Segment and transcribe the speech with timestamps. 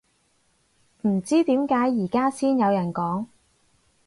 [1.03, 3.27] 唔知點解而家先有人講